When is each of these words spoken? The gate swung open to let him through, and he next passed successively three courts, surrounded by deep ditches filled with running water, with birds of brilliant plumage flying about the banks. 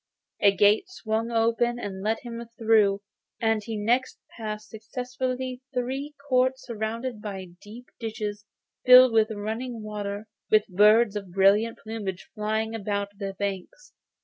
The 0.39 0.51
gate 0.51 0.89
swung 0.89 1.29
open 1.29 1.77
to 1.77 1.87
let 1.89 2.21
him 2.21 2.43
through, 2.57 3.01
and 3.39 3.61
he 3.63 3.77
next 3.77 4.17
passed 4.35 4.69
successively 4.69 5.61
three 5.75 6.15
courts, 6.27 6.65
surrounded 6.65 7.21
by 7.21 7.49
deep 7.61 7.85
ditches 7.99 8.43
filled 8.83 9.11
with 9.13 9.29
running 9.29 9.83
water, 9.83 10.25
with 10.49 10.65
birds 10.69 11.15
of 11.15 11.29
brilliant 11.31 11.77
plumage 11.77 12.27
flying 12.33 12.73
about 12.73 13.09
the 13.19 13.35
banks. 13.37 13.93